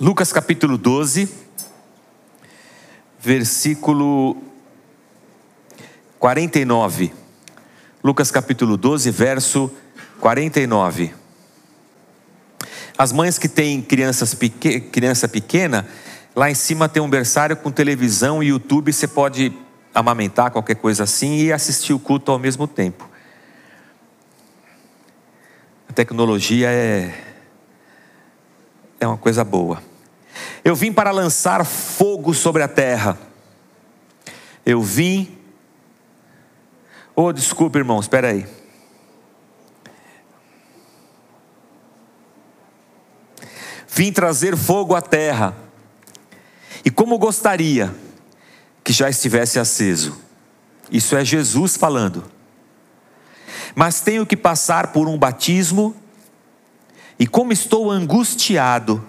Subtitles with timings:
[0.00, 1.28] Lucas capítulo 12,
[3.18, 4.36] versículo
[6.20, 7.12] 49.
[8.04, 9.68] Lucas capítulo 12, verso
[10.20, 11.12] 49.
[12.96, 14.82] As mães que têm crianças pequ...
[14.92, 15.84] criança pequena,
[16.32, 19.52] lá em cima tem um berçário com televisão e YouTube, você pode
[19.92, 23.10] amamentar qualquer coisa assim e assistir o culto ao mesmo tempo.
[25.88, 27.24] A tecnologia é
[29.00, 29.87] é uma coisa boa.
[30.64, 33.18] Eu vim para lançar fogo sobre a terra.
[34.64, 35.36] Eu vim.
[37.14, 38.46] Oh, desculpa, irmãos, espera aí.
[43.88, 45.56] Vim trazer fogo à terra.
[46.84, 47.94] E como gostaria
[48.84, 50.18] que já estivesse aceso.
[50.90, 52.24] Isso é Jesus falando.
[53.74, 55.94] Mas tenho que passar por um batismo
[57.18, 59.04] e como estou angustiado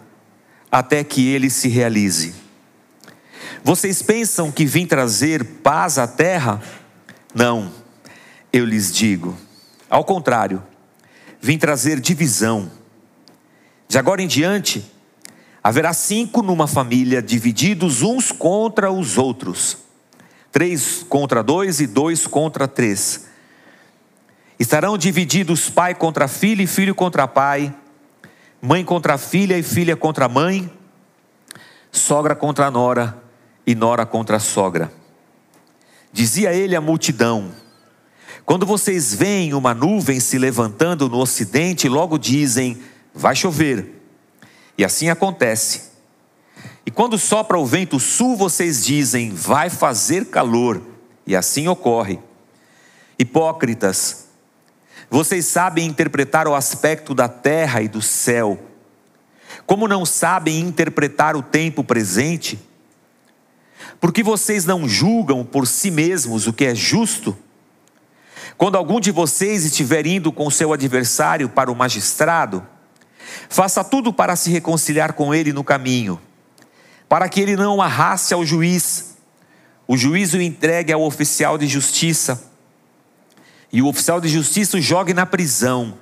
[0.71, 2.33] até que ele se realize.
[3.63, 6.61] Vocês pensam que vim trazer paz à terra?
[7.33, 7.71] Não,
[8.53, 9.35] eu lhes digo.
[9.89, 10.63] Ao contrário,
[11.41, 12.71] vim trazer divisão.
[13.87, 14.85] De agora em diante,
[15.63, 19.77] haverá cinco numa família, divididos uns contra os outros:
[20.51, 23.27] três contra dois e dois contra três.
[24.59, 27.73] Estarão divididos pai contra filho e filho contra pai
[28.61, 30.71] mãe contra filha e filha contra mãe,
[31.91, 33.21] sogra contra nora
[33.65, 34.91] e nora contra sogra.
[36.11, 37.51] Dizia ele à multidão:
[38.45, 42.81] Quando vocês veem uma nuvem se levantando no ocidente, logo dizem:
[43.13, 44.01] Vai chover.
[44.77, 45.89] E assim acontece.
[46.85, 50.81] E quando sopra o vento sul, vocês dizem: Vai fazer calor.
[51.27, 52.19] E assim ocorre.
[53.17, 54.28] Hipócritas,
[55.09, 58.59] vocês sabem interpretar o aspecto da terra e do céu.
[59.65, 62.59] Como não sabem interpretar o tempo presente?
[63.99, 67.35] Porque vocês não julgam por si mesmos o que é justo?
[68.55, 72.65] Quando algum de vocês estiver indo com seu adversário para o magistrado,
[73.49, 76.19] faça tudo para se reconciliar com ele no caminho,
[77.07, 79.17] para que ele não arraste ao juiz,
[79.87, 82.48] o juiz o entregue ao oficial de justiça
[83.71, 85.97] e o oficial de justiça o jogue na prisão.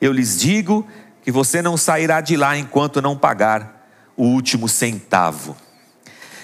[0.00, 0.86] Eu lhes digo
[1.22, 3.86] que você não sairá de lá enquanto não pagar
[4.16, 5.56] o último centavo.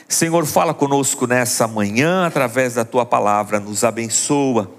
[0.09, 4.71] Senhor, fala conosco nessa manhã através da tua palavra, nos abençoa.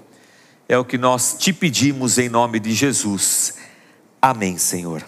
[0.68, 3.54] É o que nós te pedimos em nome de Jesus.
[4.22, 5.04] Amém, Senhor.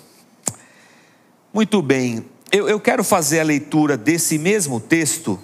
[1.53, 5.39] Muito bem, eu, eu quero fazer a leitura desse mesmo texto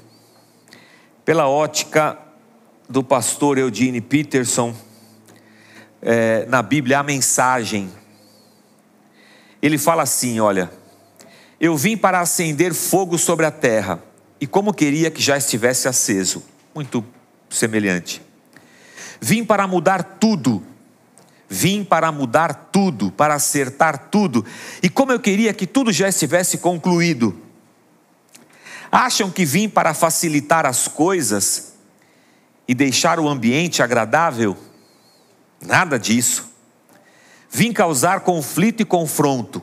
[1.24, 2.18] pela ótica
[2.88, 4.74] do pastor Eudine Peterson
[6.08, 7.90] é, na Bíblia a mensagem.
[9.60, 10.70] Ele fala assim: Olha,
[11.60, 14.00] eu vim para acender fogo sobre a terra,
[14.40, 16.44] e como queria que já estivesse aceso.
[16.72, 17.04] Muito
[17.50, 18.22] semelhante.
[19.20, 20.62] Vim para mudar tudo.
[21.48, 24.44] Vim para mudar tudo, para acertar tudo.
[24.82, 27.40] E como eu queria que tudo já estivesse concluído.
[28.92, 31.74] Acham que vim para facilitar as coisas
[32.68, 34.56] e deixar o ambiente agradável?
[35.60, 36.50] Nada disso.
[37.50, 39.62] Vim causar conflito e confronto.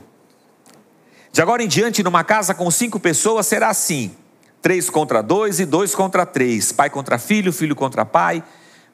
[1.32, 4.16] De agora em diante, numa casa com cinco pessoas, será assim:
[4.62, 8.44] três contra dois e dois contra três, pai contra filho, filho contra pai,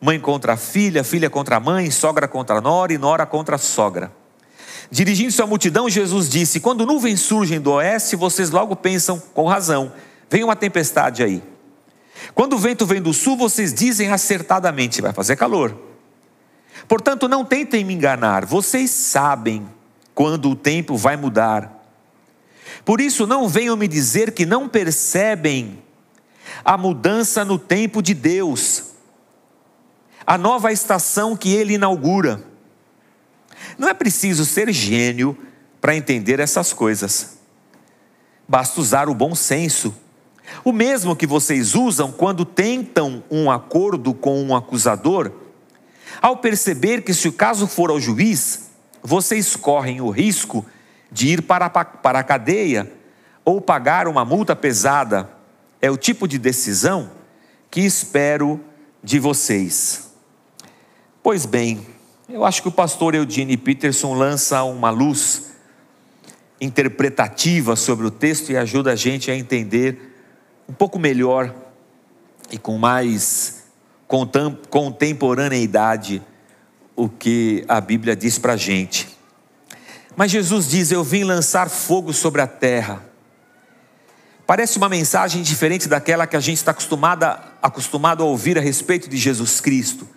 [0.01, 4.11] mãe contra filha, filha contra mãe, sogra contra nora e nora contra sogra.
[4.91, 9.91] Dirigindo-se à multidão, Jesus disse: Quando nuvens surgem do oeste, vocês logo pensam, com razão,
[10.29, 11.43] vem uma tempestade aí.
[12.33, 15.88] Quando o vento vem do sul, vocês dizem acertadamente: vai fazer calor.
[16.89, 19.69] Portanto, não tentem me enganar, vocês sabem
[20.15, 21.85] quando o tempo vai mudar.
[22.83, 25.83] Por isso, não venham me dizer que não percebem
[26.65, 28.85] a mudança no tempo de Deus,
[30.25, 32.43] a nova estação que Ele inaugura.
[33.77, 35.37] Não é preciso ser gênio
[35.79, 37.37] para entender essas coisas,
[38.47, 39.95] basta usar o bom senso.
[40.65, 45.48] O mesmo que vocês usam quando tentam um acordo com um acusador
[46.21, 48.69] ao perceber que, se o caso for ao juiz,
[49.01, 50.65] vocês correm o risco
[51.11, 52.91] de ir para, para a cadeia
[53.43, 55.29] ou pagar uma multa pesada,
[55.81, 57.09] é o tipo de decisão
[57.71, 58.59] que espero
[59.03, 60.11] de vocês.
[61.23, 61.85] Pois bem,
[62.27, 65.53] eu acho que o pastor Eudine Peterson lança uma luz
[66.61, 70.15] interpretativa sobre o texto e ajuda a gente a entender
[70.67, 71.53] um pouco melhor
[72.51, 73.58] e com mais
[74.09, 76.21] contemporaneidade
[76.95, 79.07] o que a Bíblia diz para a gente.
[80.15, 83.05] Mas Jesus diz: Eu vim lançar fogo sobre a terra.
[84.47, 89.15] Parece uma mensagem diferente daquela que a gente está acostumado a ouvir a respeito de
[89.15, 90.09] Jesus Cristo,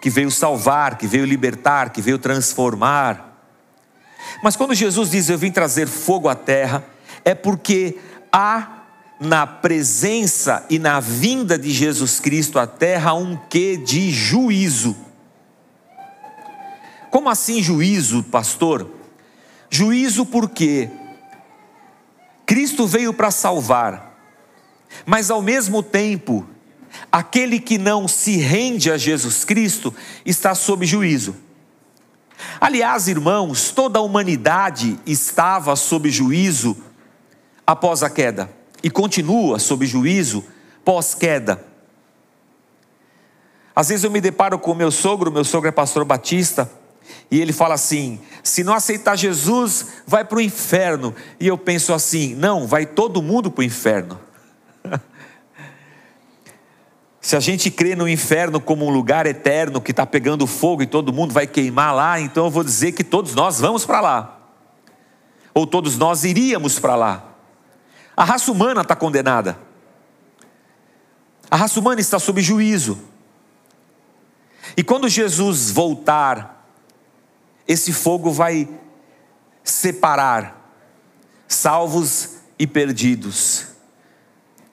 [0.00, 3.38] que veio salvar, que veio libertar, que veio transformar.
[4.42, 6.84] Mas quando Jesus diz eu vim trazer fogo à terra,
[7.24, 8.00] é porque
[8.32, 8.81] há
[9.22, 14.96] na presença e na vinda de Jesus Cristo à terra um quê de juízo.
[17.08, 18.90] Como assim juízo, pastor?
[19.70, 20.90] Juízo porque
[22.44, 24.18] Cristo veio para salvar,
[25.06, 26.44] mas ao mesmo tempo,
[27.10, 29.94] aquele que não se rende a Jesus Cristo
[30.26, 31.36] está sob juízo.
[32.60, 36.76] Aliás, irmãos, toda a humanidade estava sob juízo
[37.64, 40.44] após a queda e continua sob juízo
[40.84, 41.64] pós-queda.
[43.74, 46.70] Às vezes eu me deparo com o meu sogro, meu sogro é pastor batista,
[47.30, 51.14] e ele fala assim: se não aceitar Jesus, vai para o inferno.
[51.40, 54.18] E eu penso assim: não, vai todo mundo para o inferno.
[57.20, 60.86] se a gente crê no inferno como um lugar eterno que está pegando fogo e
[60.86, 64.40] todo mundo vai queimar lá, então eu vou dizer que todos nós vamos para lá,
[65.54, 67.31] ou todos nós iríamos para lá.
[68.16, 69.58] A raça humana está condenada.
[71.50, 72.98] A raça humana está sob juízo.
[74.76, 76.66] E quando Jesus voltar,
[77.66, 78.68] esse fogo vai
[79.64, 80.62] separar
[81.46, 83.66] salvos e perdidos,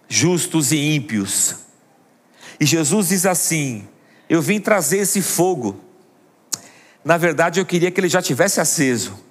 [0.08, 1.56] justos e ímpios.
[2.60, 3.88] E Jesus diz assim:
[4.30, 5.80] Eu vim trazer esse fogo.
[7.04, 9.29] Na verdade, eu queria que ele já tivesse aceso.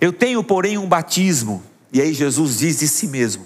[0.00, 1.62] Eu tenho, porém, um batismo.
[1.92, 3.44] E aí Jesus diz de si mesmo.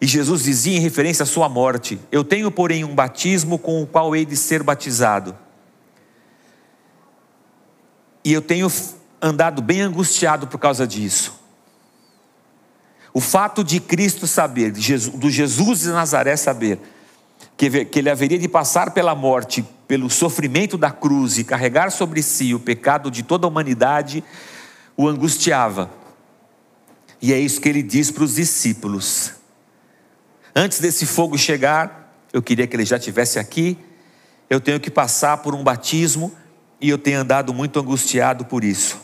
[0.00, 3.86] E Jesus dizia em referência à sua morte: Eu tenho, porém, um batismo com o
[3.86, 5.36] qual hei de ser batizado.
[8.24, 8.70] E eu tenho
[9.20, 11.42] andado bem angustiado por causa disso.
[13.12, 16.80] O fato de Cristo saber, de Jesus, do Jesus de Nazaré saber,
[17.56, 22.54] que ele haveria de passar pela morte, pelo sofrimento da cruz e carregar sobre si
[22.54, 24.24] o pecado de toda a humanidade,
[24.96, 25.90] o angustiava.
[27.20, 29.32] E é isso que ele diz para os discípulos.
[30.54, 33.78] Antes desse fogo chegar, eu queria que ele já estivesse aqui.
[34.48, 36.32] Eu tenho que passar por um batismo
[36.80, 39.00] e eu tenho andado muito angustiado por isso.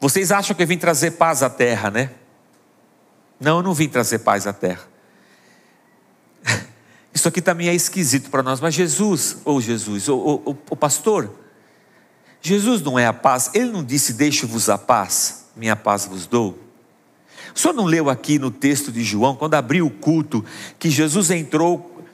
[0.00, 2.10] Vocês acham que eu vim trazer paz à terra, né?
[3.40, 4.86] Não, eu não vim trazer paz à terra.
[7.14, 11.32] Isso aqui também é esquisito para nós, mas Jesus, ou Jesus, ou o pastor,
[12.40, 16.58] Jesus não é a paz, ele não disse: Deixo-vos a paz, minha paz vos dou.
[17.54, 20.44] O senhor não leu aqui no texto de João, quando abriu o culto,
[20.78, 22.04] que Jesus entrou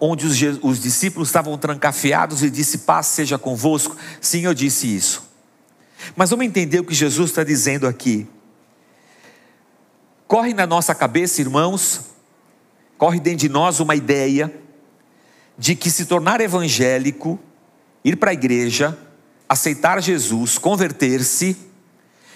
[0.00, 3.96] onde os, os discípulos estavam trancafiados e disse: Paz seja convosco?
[4.20, 5.28] Sim, eu disse isso.
[6.14, 8.26] Mas vamos entender o que Jesus está dizendo aqui.
[10.26, 12.00] Corre na nossa cabeça, irmãos,
[12.96, 14.52] corre dentro de nós uma ideia
[15.56, 17.38] de que se tornar evangélico,
[18.04, 18.96] ir para a igreja,
[19.48, 21.56] aceitar Jesus, converter-se,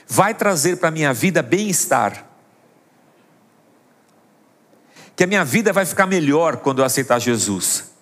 [0.09, 2.27] vai trazer para a minha vida bem-estar.
[5.15, 7.93] Que a minha vida vai ficar melhor quando eu aceitar Jesus.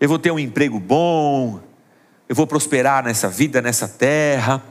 [0.00, 1.60] Eu vou ter um emprego bom,
[2.28, 4.62] eu vou prosperar nessa vida, nessa terra.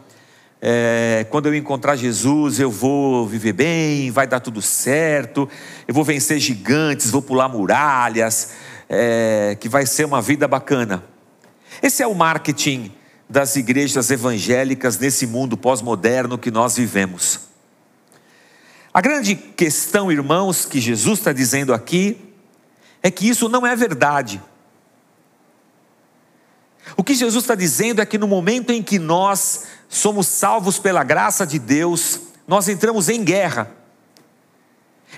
[0.61, 5.47] É, quando eu encontrar Jesus, eu vou viver bem, vai dar tudo certo,
[5.87, 8.51] eu vou vencer gigantes, vou pular muralhas,
[8.89, 11.03] é, que vai ser uma vida bacana.
[11.83, 12.91] Esse é o marketing
[13.29, 17.39] das igrejas evangélicas nesse mundo pós-moderno que nós vivemos.
[18.93, 22.17] A grande questão, irmãos, que Jesus está dizendo aqui,
[23.03, 24.41] é que isso não é verdade.
[26.95, 31.03] O que Jesus está dizendo é que no momento em que nós somos salvos pela
[31.03, 33.71] graça de Deus, nós entramos em guerra.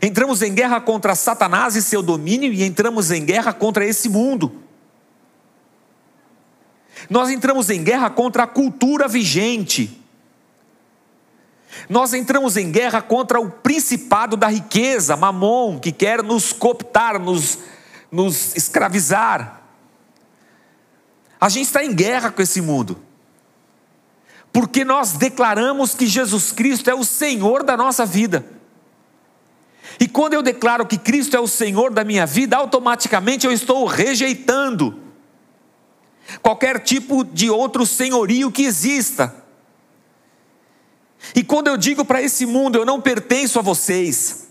[0.02, 4.64] Entramos em guerra contra Satanás e seu domínio e entramos em guerra contra esse mundo.
[7.10, 10.02] Nós entramos em guerra contra a cultura vigente.
[11.90, 17.60] Nós entramos em guerra contra o principado da riqueza, Mamon, que quer nos cooptar, nos,
[18.12, 19.62] nos escravizar.
[21.40, 23.00] A gente está em guerra com esse mundo,
[24.52, 28.44] porque nós declaramos que Jesus Cristo é o Senhor da nossa vida.
[30.00, 33.86] E quando eu declaro que Cristo é o Senhor da minha vida, automaticamente eu estou
[33.86, 35.07] rejeitando
[36.42, 39.34] qualquer tipo de outro senhorio que exista.
[41.36, 44.48] E quando eu digo para esse mundo, eu não pertenço a vocês,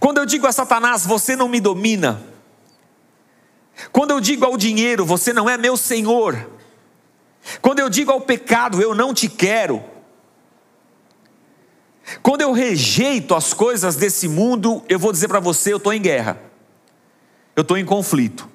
[0.00, 2.22] quando eu digo a Satanás, você não me domina,
[3.90, 6.50] quando eu digo ao dinheiro, você não é meu senhor,
[7.60, 9.84] quando eu digo ao pecado, eu não te quero,
[12.22, 16.02] Quando eu rejeito as coisas desse mundo, eu vou dizer para você: eu estou em
[16.02, 16.40] guerra,
[17.54, 18.48] eu estou em conflito.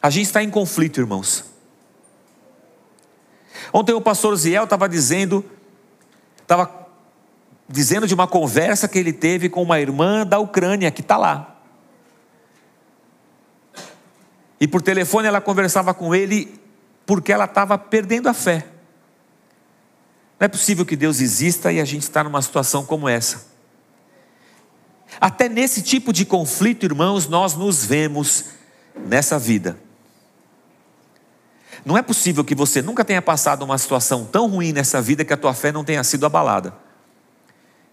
[0.00, 1.44] A gente está em conflito, irmãos.
[3.72, 5.44] Ontem o pastor Ziel estava dizendo,
[6.40, 6.88] estava
[7.68, 11.56] dizendo de uma conversa que ele teve com uma irmã da Ucrânia que está lá.
[14.60, 16.58] E por telefone ela conversava com ele
[17.04, 18.66] porque ela estava perdendo a fé.
[20.38, 23.46] Não é possível que Deus exista e a gente está numa situação como essa.
[25.20, 28.46] Até nesse tipo de conflito, irmãos, nós nos vemos
[28.94, 29.87] nessa vida.
[31.88, 35.32] Não é possível que você nunca tenha passado uma situação tão ruim nessa vida que
[35.32, 36.74] a tua fé não tenha sido abalada.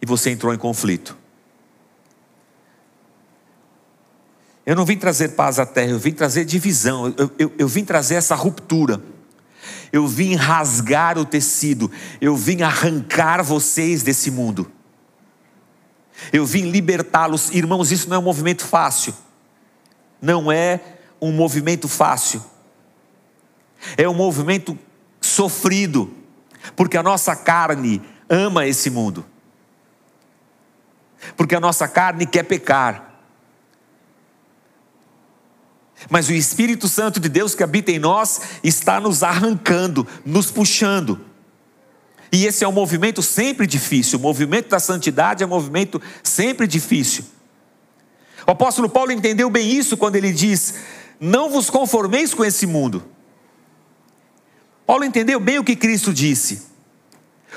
[0.02, 1.16] E você entrou em conflito.
[4.66, 7.86] Eu não vim trazer paz à terra, eu vim trazer divisão, eu, eu, eu vim
[7.86, 9.02] trazer essa ruptura.
[9.94, 14.70] Eu vim rasgar o tecido, eu vim arrancar vocês desse mundo.
[16.34, 17.50] Eu vim libertá-los.
[17.52, 19.14] Irmãos, isso não é um movimento fácil.
[20.22, 20.82] Não é
[21.22, 22.44] um movimento fácil.
[23.98, 24.78] É um movimento
[25.22, 26.14] sofrido,
[26.76, 29.26] porque a nossa carne ama esse mundo.
[31.36, 33.14] Porque a nossa carne quer pecar.
[36.10, 41.20] Mas o Espírito Santo de Deus que habita em nós está nos arrancando, nos puxando.
[42.32, 44.20] E esse é um movimento sempre difícil.
[44.20, 47.24] O movimento da santidade é um movimento sempre difícil.
[48.46, 50.76] O apóstolo Paulo entendeu bem isso quando ele diz:
[51.20, 53.04] Não vos conformeis com esse mundo.
[54.86, 56.68] Paulo entendeu bem o que Cristo disse.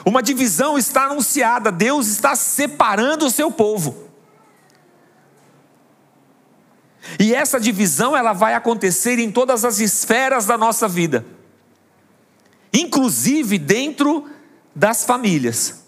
[0.04, 4.08] Uma divisão está anunciada, Deus está separando o seu povo.
[7.18, 11.24] E essa divisão ela vai acontecer em todas as esferas da nossa vida.
[12.72, 14.28] Inclusive dentro
[14.74, 15.82] das famílias.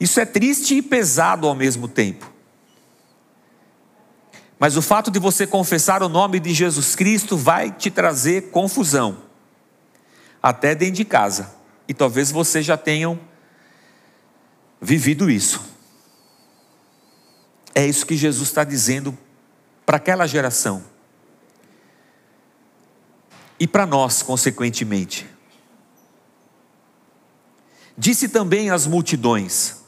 [0.00, 2.37] Isso é triste e pesado ao mesmo tempo.
[4.58, 9.18] Mas o fato de você confessar o nome de Jesus Cristo vai te trazer confusão,
[10.42, 11.54] até dentro de casa.
[11.86, 13.18] E talvez você já tenham
[14.80, 15.64] vivido isso.
[17.74, 19.16] É isso que Jesus está dizendo
[19.86, 20.82] para aquela geração.
[23.60, 25.26] E para nós, consequentemente.
[27.96, 29.82] Disse também às multidões: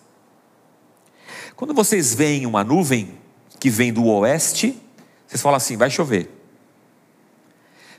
[1.56, 3.19] quando vocês veem uma nuvem
[3.60, 4.80] que vem do oeste,
[5.28, 6.28] vocês falam assim: vai chover.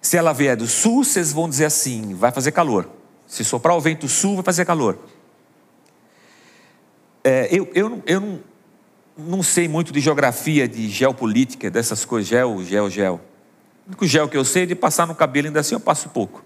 [0.01, 2.89] Se ela vier do sul, vocês vão dizer assim: vai fazer calor.
[3.27, 4.97] Se soprar o vento sul, vai fazer calor.
[7.23, 8.39] É, eu, eu, eu não,
[9.15, 13.21] não sei muito de geografia, de geopolítica, dessas coisas, gel, gel, gel.
[13.85, 16.09] O único gel que eu sei é de passar no cabelo, ainda assim eu passo
[16.09, 16.43] pouco.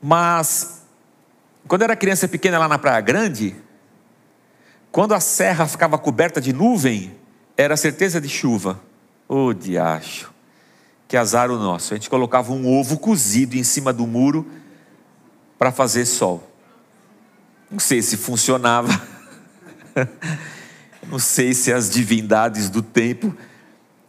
[0.00, 0.82] Mas,
[1.66, 3.56] quando eu era criança pequena lá na Praia Grande,
[4.92, 7.19] quando a serra ficava coberta de nuvem,
[7.60, 8.80] era certeza de chuva.
[9.28, 10.32] Ô oh, diacho,
[11.06, 11.92] que azar o nosso.
[11.92, 14.46] A gente colocava um ovo cozido em cima do muro
[15.58, 16.42] para fazer sol.
[17.70, 18.90] Não sei se funcionava.
[21.06, 23.36] Não sei se as divindades do tempo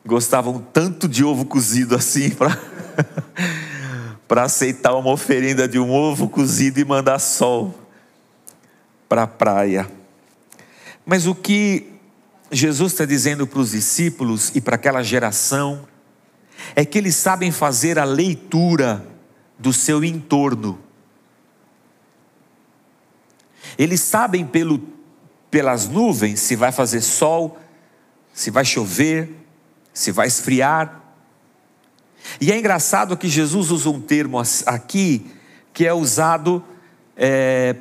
[0.05, 2.57] gostavam tanto de ovo cozido assim para
[4.27, 7.77] para aceitar uma oferenda de um ovo cozido e mandar sol
[9.09, 9.91] para a praia.
[11.05, 11.90] Mas o que
[12.51, 15.87] Jesus está dizendo para os discípulos e para aquela geração
[16.75, 19.05] é que eles sabem fazer a leitura
[19.57, 20.79] do seu entorno.
[23.77, 24.79] Eles sabem pelo
[25.51, 27.59] pelas nuvens se vai fazer sol,
[28.33, 29.29] se vai chover,
[29.93, 31.01] se vai esfriar.
[32.39, 35.29] E é engraçado que Jesus usa um termo aqui
[35.73, 36.63] que é usado
[37.17, 37.75] é,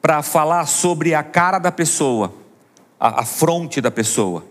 [0.00, 2.34] para falar sobre a cara da pessoa,
[3.00, 4.44] a, a fronte da pessoa.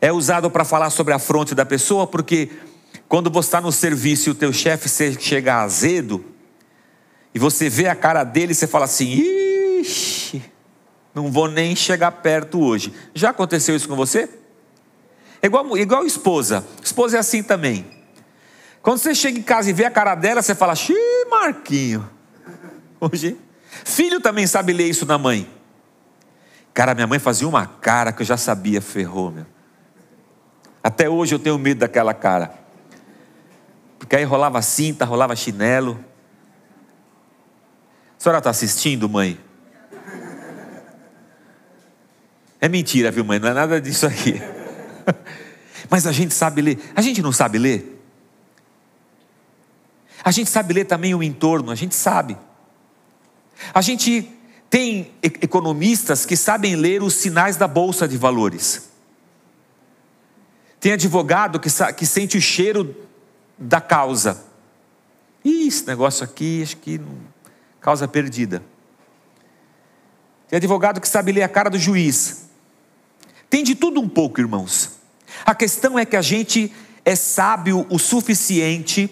[0.00, 2.50] É usado para falar sobre a fronte da pessoa porque
[3.08, 4.88] quando você está no serviço e o teu chefe
[5.20, 6.24] chega azedo
[7.32, 9.08] e você vê a cara dele, você fala assim:
[9.80, 10.42] ixi
[11.16, 12.92] não vou nem chegar perto hoje.
[13.14, 14.28] Já aconteceu isso com você?
[15.40, 16.62] É igual, igual esposa.
[16.84, 17.86] Esposa é assim também.
[18.82, 22.06] Quando você chega em casa e vê a cara dela, você fala, xiii, Marquinho.
[23.00, 23.34] Hoje.
[23.82, 25.50] Filho também sabe ler isso na mãe.
[26.76, 29.46] Cara, minha mãe fazia uma cara que eu já sabia, ferrou, meu.
[30.84, 32.52] Até hoje eu tenho medo daquela cara.
[33.98, 35.98] Porque aí rolava cinta, rolava chinelo.
[38.18, 39.40] A senhora está assistindo, mãe?
[42.60, 43.38] É mentira, viu, mãe?
[43.38, 44.34] Não é nada disso aqui.
[45.88, 46.92] Mas a gente sabe ler.
[46.94, 48.04] A gente não sabe ler?
[50.22, 52.36] A gente sabe ler também o entorno, a gente sabe.
[53.72, 54.35] A gente
[54.68, 58.90] tem economistas que sabem ler os sinais da bolsa de valores.
[60.80, 62.94] Tem advogado que, que sente o cheiro
[63.56, 64.44] da causa.
[65.44, 67.00] Ih, esse negócio aqui, acho que
[67.80, 68.62] causa perdida.
[70.48, 72.48] Tem advogado que sabe ler a cara do juiz.
[73.48, 74.98] Tem de tudo um pouco, irmãos.
[75.44, 76.72] A questão é que a gente
[77.04, 79.10] é sábio o suficiente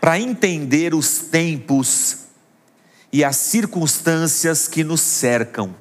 [0.00, 2.25] para entender os tempos
[3.12, 5.74] e as circunstâncias que nos cercam.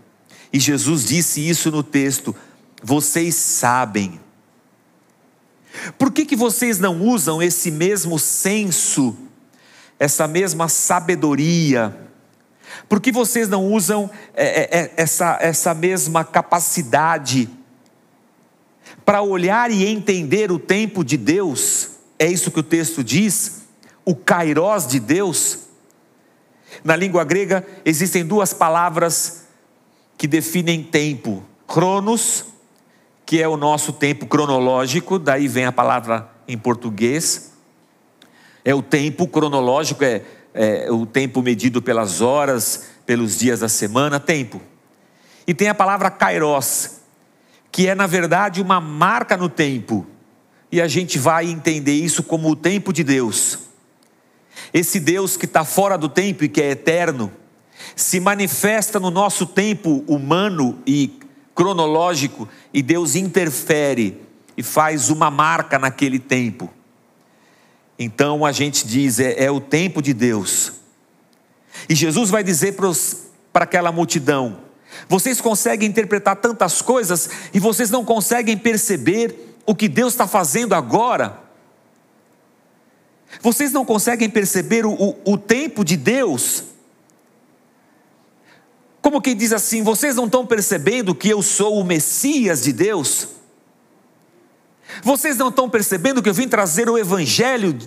[0.51, 2.35] E Jesus disse isso no texto:
[2.81, 4.19] vocês sabem.
[5.97, 9.15] Por que, que vocês não usam esse mesmo senso,
[9.99, 11.95] essa mesma sabedoria?
[12.87, 17.49] Por que vocês não usam é, é, é essa, essa mesma capacidade
[19.03, 21.89] para olhar e entender o tempo de Deus?
[22.17, 23.63] É isso que o texto diz,
[24.03, 25.59] o kairós de Deus.
[26.83, 29.45] Na língua grega existem duas palavras
[30.17, 32.45] que definem tempo: cronos,
[33.25, 37.53] que é o nosso tempo cronológico, daí vem a palavra em português.
[38.63, 44.19] É o tempo cronológico, é, é o tempo medido pelas horas, pelos dias da semana,
[44.19, 44.61] tempo.
[45.47, 47.01] E tem a palavra kairos,
[47.71, 50.07] que é na verdade uma marca no tempo.
[50.71, 53.59] E a gente vai entender isso como o tempo de Deus.
[54.73, 57.31] Esse Deus que está fora do tempo e que é eterno,
[57.95, 61.19] se manifesta no nosso tempo humano e
[61.53, 64.21] cronológico, e Deus interfere
[64.57, 66.69] e faz uma marca naquele tempo.
[67.97, 70.73] Então a gente diz, é, é o tempo de Deus.
[71.87, 72.75] E Jesus vai dizer
[73.53, 74.57] para aquela multidão:
[75.07, 80.73] vocês conseguem interpretar tantas coisas e vocês não conseguem perceber o que Deus está fazendo
[80.73, 81.44] agora.
[83.41, 86.63] Vocês não conseguem perceber o, o, o tempo de Deus?
[89.01, 93.27] Como quem diz assim: vocês não estão percebendo que eu sou o Messias de Deus?
[95.03, 97.77] Vocês não estão percebendo que eu vim trazer o Evangelho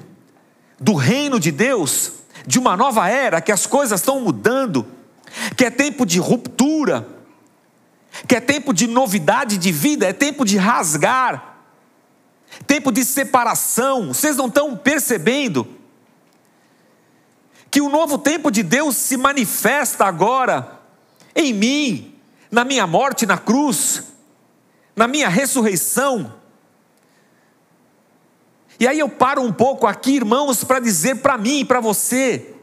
[0.79, 2.13] do reino de Deus,
[2.47, 4.87] de uma nova era, que as coisas estão mudando,
[5.57, 7.07] que é tempo de ruptura,
[8.27, 11.48] que é tempo de novidade de vida, é tempo de rasgar,
[12.67, 14.09] tempo de separação.
[14.09, 15.67] Vocês não estão percebendo
[17.71, 20.81] que o novo tempo de Deus se manifesta agora
[21.35, 22.15] em mim,
[22.51, 24.05] na minha morte na cruz,
[24.97, 26.35] na minha ressurreição.
[28.81, 32.55] E aí eu paro um pouco aqui, irmãos, para dizer para mim e para você: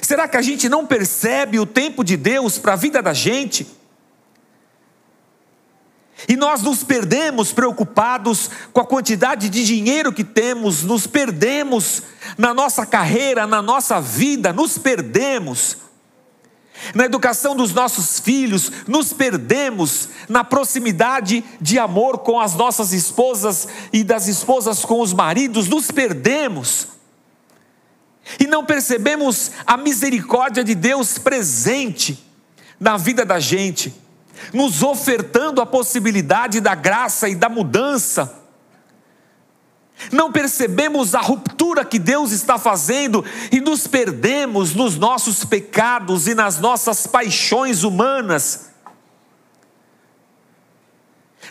[0.00, 3.66] será que a gente não percebe o tempo de Deus para a vida da gente?
[6.28, 12.02] E nós nos perdemos preocupados com a quantidade de dinheiro que temos, nos perdemos
[12.38, 15.78] na nossa carreira, na nossa vida, nos perdemos
[16.94, 23.68] na educação dos nossos filhos, nos perdemos na proximidade de amor com as nossas esposas
[23.92, 26.88] e das esposas com os maridos, nos perdemos.
[28.38, 32.24] E não percebemos a misericórdia de Deus presente
[32.80, 34.01] na vida da gente
[34.52, 38.40] nos ofertando a possibilidade da graça e da mudança.
[40.10, 46.34] Não percebemos a ruptura que Deus está fazendo e nos perdemos nos nossos pecados e
[46.34, 48.72] nas nossas paixões humanas.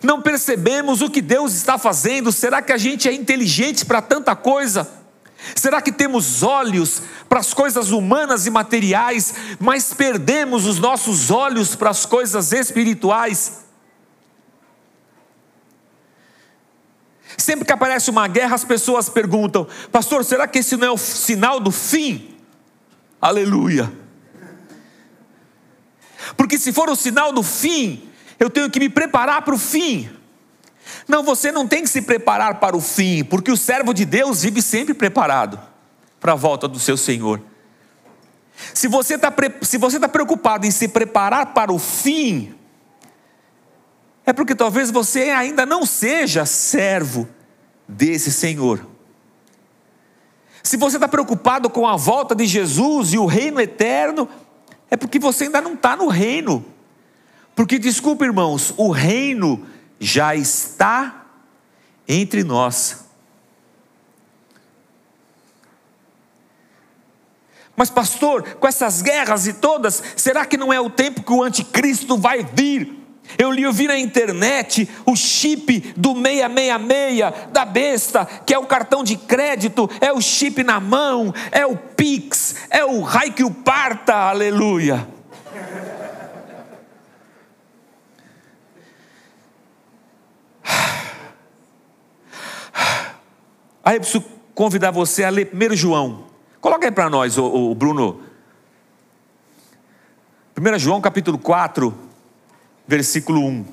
[0.03, 2.31] Não percebemos o que Deus está fazendo.
[2.31, 5.00] Será que a gente é inteligente para tanta coisa?
[5.55, 11.75] Será que temos olhos para as coisas humanas e materiais, mas perdemos os nossos olhos
[11.75, 13.61] para as coisas espirituais?
[17.37, 20.97] Sempre que aparece uma guerra, as pessoas perguntam: Pastor, será que esse não é o
[20.97, 22.37] sinal do fim?
[23.19, 23.91] Aleluia.
[26.37, 30.09] Porque se for o sinal do fim, eu tenho que me preparar para o fim.
[31.11, 34.43] Não, você não tem que se preparar para o fim, porque o servo de Deus
[34.43, 35.59] vive sempre preparado
[36.21, 37.41] para a volta do seu Senhor.
[38.73, 39.29] Se você está
[39.61, 42.55] se você tá preocupado em se preparar para o fim,
[44.25, 47.27] é porque talvez você ainda não seja servo
[47.85, 48.87] desse Senhor.
[50.63, 54.29] Se você está preocupado com a volta de Jesus e o reino eterno,
[54.89, 56.65] é porque você ainda não está no reino.
[57.53, 59.67] Porque, desculpa, irmãos, o reino
[60.01, 61.27] já está
[62.07, 63.05] entre nós.
[67.75, 71.41] Mas, pastor, com essas guerras e todas, será que não é o tempo que o
[71.41, 73.01] anticristo vai vir
[73.37, 78.65] Eu li, eu vi na internet o chip do 666 da besta, que é o
[78.65, 84.15] cartão de crédito, é o chip na mão, é o Pix, é o Raikyu Parta,
[84.15, 85.07] aleluia.
[93.83, 96.25] Aí eu preciso convidar você a ler 1 João.
[96.59, 98.21] Coloca aí para nós, o, Bruno.
[100.55, 101.97] 1 João capítulo 4,
[102.87, 103.65] versículo 1.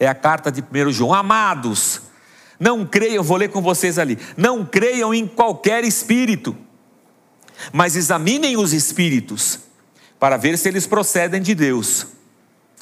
[0.00, 1.14] É a carta de 1 João.
[1.14, 2.02] Amados,
[2.58, 4.18] não creiam, vou ler com vocês ali.
[4.36, 6.56] Não creiam em qualquer espírito,
[7.72, 9.60] mas examinem os espíritos,
[10.18, 12.08] para ver se eles procedem de Deus.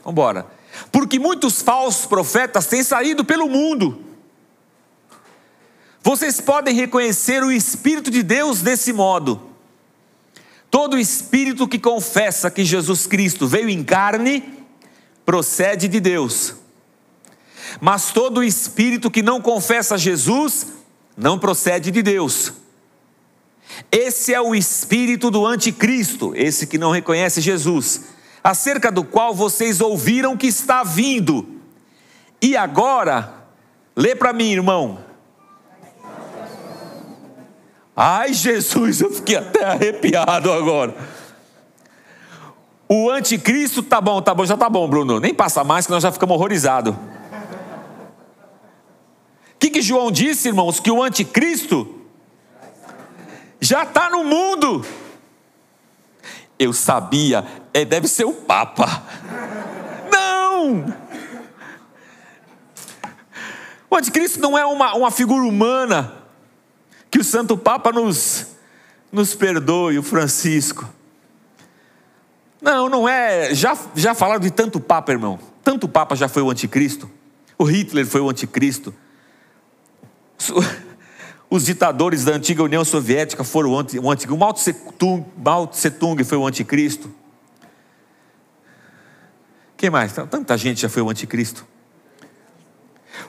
[0.02, 0.46] Vamos embora.
[0.90, 4.05] Porque muitos falsos profetas têm saído pelo mundo
[6.06, 9.42] vocês podem reconhecer o Espírito de Deus desse modo.
[10.70, 14.44] Todo espírito que confessa que Jesus Cristo veio em carne
[15.24, 16.54] procede de Deus.
[17.80, 20.68] Mas todo espírito que não confessa Jesus
[21.16, 22.52] não procede de Deus.
[23.90, 28.02] Esse é o espírito do anticristo, esse que não reconhece Jesus,
[28.44, 31.48] acerca do qual vocês ouviram que está vindo.
[32.40, 33.48] E agora,
[33.96, 35.04] lê para mim, irmão,
[37.98, 40.94] Ai, Jesus, eu fiquei até arrepiado agora.
[42.86, 45.18] O anticristo, tá bom, tá bom, já tá bom, Bruno.
[45.18, 46.94] Nem passa mais que nós já ficamos horrorizados.
[46.94, 46.98] O
[49.58, 50.78] que, que João disse, irmãos?
[50.78, 52.02] Que o anticristo
[53.58, 54.84] já está no mundo.
[56.58, 59.02] Eu sabia, é, deve ser o Papa.
[60.12, 60.84] Não!
[63.88, 66.15] O anticristo não é uma, uma figura humana
[67.10, 68.46] que o Santo Papa nos,
[69.10, 70.88] nos perdoe, o Francisco.
[72.60, 73.54] Não, não é.
[73.54, 75.38] Já, já falaram de tanto Papa, irmão.
[75.62, 77.10] Tanto Papa já foi o anticristo.
[77.58, 78.94] O Hitler foi o anticristo.
[81.48, 84.34] Os ditadores da antiga União Soviética foram o, anti, o anticristo.
[84.34, 87.12] O Mao Tse, Tung, Mao Tse Tung foi o anticristo.
[89.76, 90.12] Quem mais?
[90.12, 91.66] Tanta gente já foi o anticristo.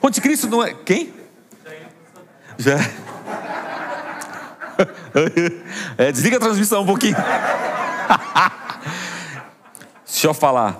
[0.02, 0.74] O anticristo não é.
[0.74, 1.12] Quem?
[2.58, 2.76] Já.
[5.98, 7.16] É, desliga a transmissão um pouquinho.
[10.06, 10.76] Deixa eu falar.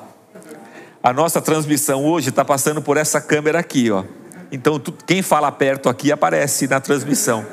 [1.03, 4.05] A nossa transmissão hoje está passando por essa câmera aqui, ó.
[4.51, 7.45] Então, tu, quem fala perto aqui aparece na transmissão.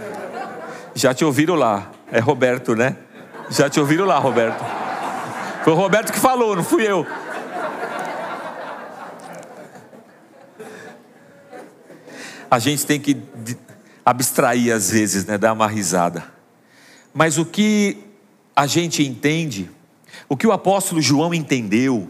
[0.94, 1.92] Já te ouviram lá.
[2.12, 2.96] É Roberto, né?
[3.50, 4.64] Já te ouviram lá, Roberto.
[5.64, 7.06] Foi o Roberto que falou, não fui eu.
[12.50, 13.18] A gente tem que
[14.06, 15.38] abstrair às vezes, né?
[15.38, 16.35] Dar uma risada.
[17.18, 17.96] Mas o que
[18.54, 19.72] a gente entende,
[20.28, 22.10] o que o apóstolo João entendeu,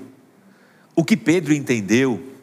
[0.95, 2.33] o que Pedro entendeu,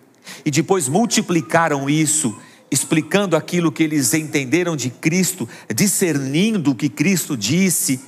[0.45, 2.39] e depois multiplicaram isso,
[2.71, 8.01] explicando aquilo que eles entenderam de Cristo, discernindo o que Cristo disse,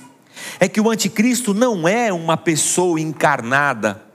[0.57, 4.05] é que o anticristo não é uma pessoa encarnada,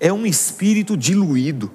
[0.00, 1.70] é um espírito diluído.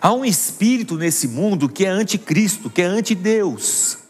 [0.00, 4.01] Há um espírito nesse mundo que é anticristo, que é antideus.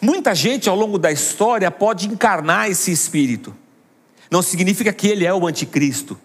[0.00, 3.54] Muita gente ao longo da história pode encarnar esse espírito.
[4.30, 6.18] Não significa que ele é o anticristo.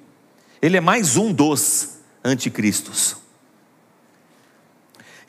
[0.62, 3.16] Ele é mais um dos anticristos.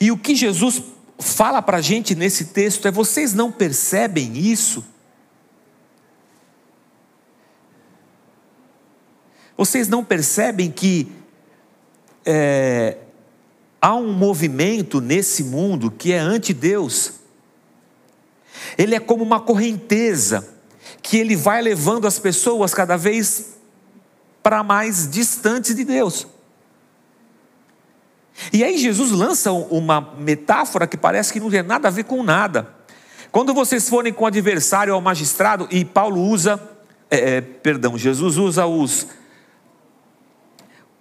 [0.00, 0.82] E o que Jesus
[1.18, 4.84] fala para a gente nesse texto é: vocês não percebem isso?
[9.56, 11.12] Vocês não percebem que
[12.24, 12.96] é,
[13.78, 17.19] há um movimento nesse mundo que é anti-Deus?
[18.76, 20.48] Ele é como uma correnteza
[21.02, 23.58] que ele vai levando as pessoas cada vez
[24.42, 26.26] para mais distantes de Deus.
[28.52, 32.22] E aí Jesus lança uma metáfora que parece que não tem nada a ver com
[32.22, 32.74] nada.
[33.30, 36.60] Quando vocês forem com o adversário ao magistrado, e Paulo usa,
[37.10, 39.06] é, é, perdão, Jesus usa os,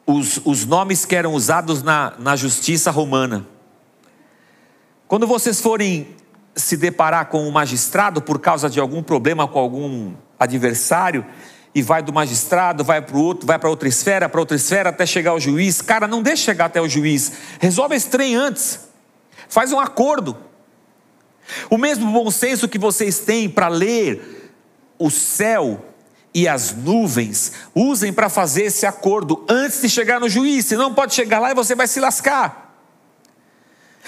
[0.05, 3.47] os, os nomes que eram usados na, na justiça romana.
[5.07, 6.15] Quando vocês forem
[6.59, 11.25] se deparar com um magistrado por causa de algum problema com algum adversário,
[11.73, 14.89] e vai do magistrado, vai para o outro, vai para outra esfera, para outra esfera,
[14.89, 15.81] até chegar ao juiz.
[15.81, 17.31] Cara, não deixa chegar até o juiz.
[17.59, 18.89] Resolve esse trem antes.
[19.47, 20.35] Faz um acordo.
[21.69, 24.53] O mesmo bom senso que vocês têm para ler
[24.97, 25.85] o céu
[26.33, 30.65] e as nuvens, usem para fazer esse acordo antes de chegar no juiz.
[30.65, 32.68] Senão pode chegar lá e você vai se lascar.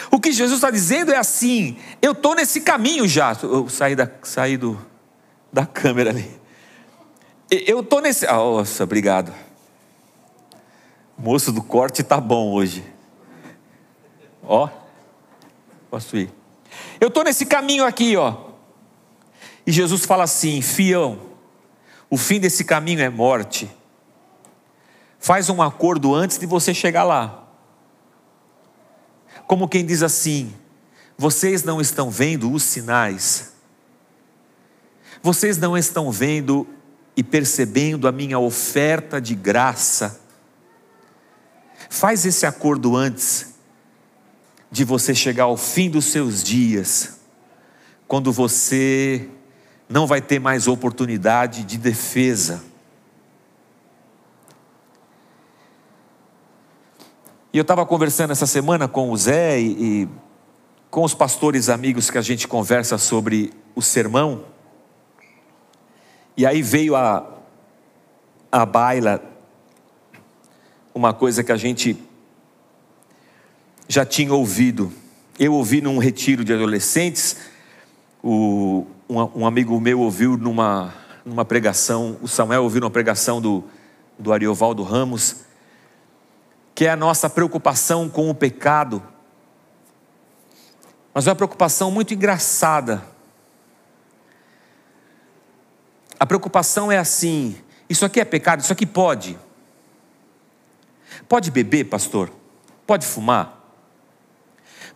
[0.10, 3.36] O que Jesus está dizendo é assim: eu estou nesse caminho já.
[3.44, 4.80] Eu saí, da, saí do,
[5.52, 6.30] da câmera ali.
[7.50, 8.26] Eu tô nesse.
[8.26, 9.34] Ah, nossa, obrigado.
[11.18, 12.84] Moço do corte tá bom hoje.
[14.44, 14.70] Ó,
[15.90, 16.32] posso ir.
[17.00, 18.52] Eu tô nesse caminho aqui, ó.
[19.66, 21.20] E Jesus fala assim: fião,
[22.10, 23.70] o fim desse caminho é morte.
[25.20, 27.41] Faz um acordo antes de você chegar lá.
[29.52, 30.54] Como quem diz assim:
[31.18, 33.52] vocês não estão vendo os sinais,
[35.22, 36.66] vocês não estão vendo
[37.18, 40.22] e percebendo a minha oferta de graça.
[41.90, 43.56] Faz esse acordo antes
[44.72, 47.20] de você chegar ao fim dos seus dias,
[48.08, 49.28] quando você
[49.90, 52.64] não vai ter mais oportunidade de defesa.
[57.54, 60.10] E eu estava conversando essa semana com o Zé e, e
[60.90, 64.46] com os pastores amigos que a gente conversa sobre o sermão.
[66.38, 67.30] E aí veio a,
[68.50, 69.22] a baila,
[70.96, 71.98] uma coisa que a gente
[73.86, 74.90] já tinha ouvido.
[75.38, 77.36] Eu ouvi num retiro de adolescentes,
[78.24, 80.94] o, um, um, amigo meu ouviu numa,
[81.26, 83.62] numa pregação, o Samuel ouviu numa pregação do,
[84.18, 85.51] do Ariovaldo Ramos,
[86.74, 89.04] que é a nossa preocupação com o pecado,
[91.14, 93.04] mas é uma preocupação muito engraçada.
[96.20, 97.58] A preocupação é assim:
[97.90, 99.38] isso aqui é pecado, isso aqui pode.
[101.28, 102.32] Pode beber, pastor?
[102.88, 103.60] Pode fumar?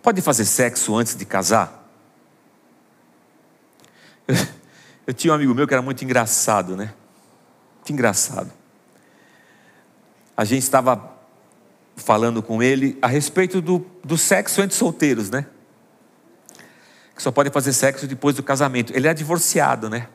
[0.02, 1.84] Pode fazer sexo antes de casar?
[5.06, 6.94] Eu tinha um amigo meu que era muito engraçado, né?
[7.76, 8.52] Muito engraçado.
[10.36, 11.15] A gente estava
[11.96, 15.46] falando com ele a respeito do, do sexo entre solteiros, né?
[17.16, 18.92] Que só pode fazer sexo depois do casamento.
[18.96, 20.10] Ele é divorciado, né?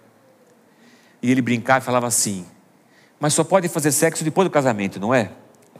[1.23, 2.47] E ele brincava e falava assim:
[3.19, 5.31] Mas só pode fazer sexo depois do casamento, não é?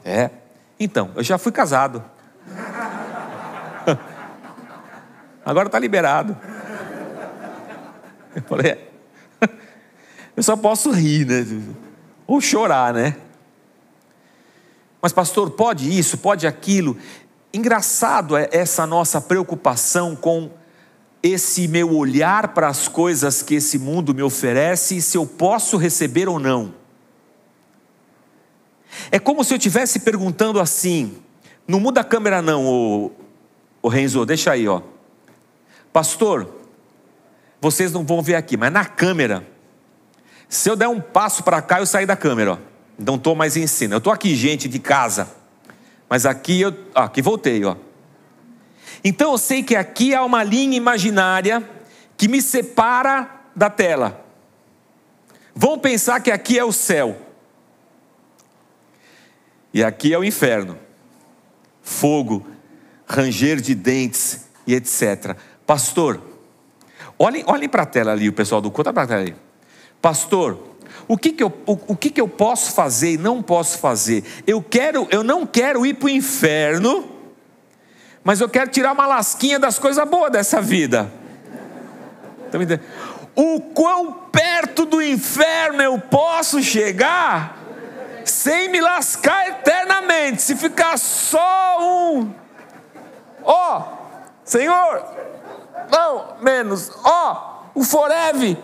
[0.05, 0.31] É.
[0.79, 2.03] Então, eu já fui casado.
[5.45, 6.37] Agora está liberado.
[8.35, 8.89] Eu falei: é.
[10.37, 11.45] Eu só posso rir, né?
[12.27, 13.17] Ou chorar, né?
[15.01, 16.97] Mas, pastor, pode isso, pode aquilo.
[17.53, 20.51] Engraçado é essa nossa preocupação com
[21.23, 25.77] esse meu olhar para as coisas que esse mundo me oferece e se eu posso
[25.77, 26.75] receber ou não.
[29.11, 31.17] É como se eu estivesse perguntando assim:
[31.67, 33.13] não muda a câmera, não, o,
[33.83, 34.83] o Renzo, deixa aí, ó.
[35.93, 36.49] Pastor,
[37.61, 39.47] vocês não vão ver aqui, mas na câmera,
[40.49, 42.70] se eu der um passo para cá, eu saio da câmera, ó
[43.01, 43.95] não estou mais em cena.
[43.95, 45.29] Eu estou aqui, gente, de casa.
[46.09, 46.75] Mas aqui eu.
[46.95, 47.77] Aqui voltei, ó.
[49.03, 51.69] Então eu sei que aqui há uma linha imaginária
[52.17, 54.25] que me separa da tela.
[55.55, 57.17] Vão pensar que aqui é o céu.
[59.73, 60.79] E aqui é o inferno.
[61.83, 62.47] Fogo,
[63.07, 65.37] ranger de dentes e etc.
[65.67, 66.21] Pastor,
[67.19, 69.37] olhem, olhem para a tela ali, o pessoal do culto, para a tela ali.
[70.03, 70.70] Pastor,
[71.11, 74.23] o que, que, eu, o, o que, que eu posso fazer e não posso fazer?
[74.47, 77.11] Eu, quero, eu não quero ir para o inferno,
[78.23, 81.11] mas eu quero tirar uma lasquinha das coisas boas dessa vida.
[82.53, 82.59] Tá
[83.35, 87.59] o quão perto do inferno eu posso chegar
[88.25, 92.33] sem me lascar eternamente, se ficar só um.
[93.43, 93.83] Ó, oh,
[94.45, 95.05] Senhor,
[95.91, 98.57] não, menos, ó, oh, o forever.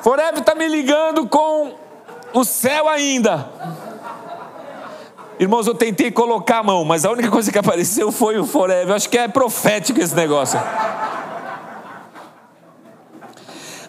[0.00, 1.74] Forever está me ligando com
[2.32, 3.48] o céu ainda.
[5.38, 8.88] Irmãos, eu tentei colocar a mão, mas a única coisa que apareceu foi o Forever.
[8.88, 10.58] Eu acho que é profético esse negócio.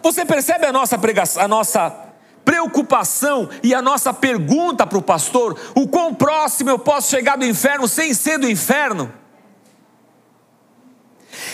[0.02, 2.08] Você percebe a nossa pregação, a nossa
[2.44, 7.46] preocupação e a nossa pergunta para o pastor: o quão próximo eu posso chegar do
[7.46, 9.12] inferno sem ser do inferno?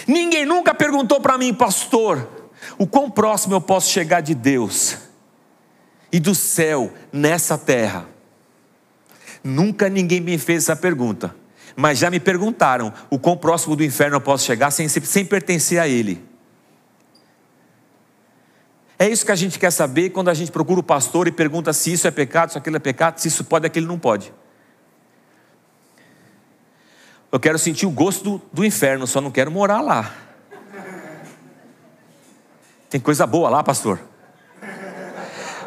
[0.07, 2.27] Ninguém nunca perguntou para mim, pastor,
[2.77, 4.97] o quão próximo eu posso chegar de Deus
[6.11, 8.07] e do céu nessa terra?
[9.43, 11.35] Nunca ninguém me fez essa pergunta,
[11.75, 15.79] mas já me perguntaram o quão próximo do inferno eu posso chegar sem, sem pertencer
[15.79, 16.23] a Ele.
[18.97, 21.73] É isso que a gente quer saber quando a gente procura o pastor e pergunta
[21.73, 24.33] se isso é pecado, se aquilo é pecado, se isso pode, aquilo não pode.
[27.29, 30.13] Eu quero sentir o gosto do, do inferno, só não quero morar lá.
[32.93, 33.99] Tem coisa boa lá, pastor?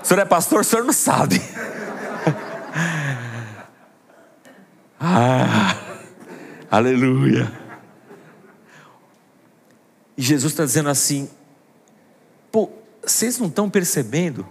[0.01, 1.41] O senhor é pastor, o senhor não sabe.
[4.99, 5.77] Ah,
[6.71, 7.53] aleluia.
[10.17, 11.29] E Jesus está dizendo assim:
[12.51, 12.71] pô,
[13.03, 14.47] Vocês não estão percebendo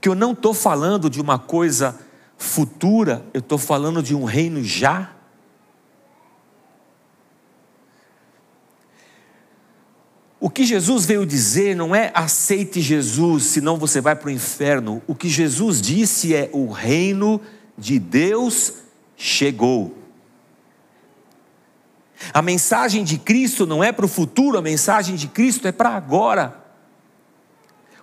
[0.00, 1.98] que eu não estou falando de uma coisa
[2.36, 5.14] futura, eu estou falando de um reino já?
[10.44, 15.02] O que Jesus veio dizer não é aceite Jesus, senão você vai para o inferno.
[15.06, 17.40] O que Jesus disse é: o reino
[17.78, 18.74] de Deus
[19.16, 19.96] chegou.
[22.30, 25.96] A mensagem de Cristo não é para o futuro, a mensagem de Cristo é para
[25.96, 26.62] agora.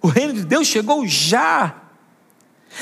[0.01, 1.75] O reino de Deus chegou já.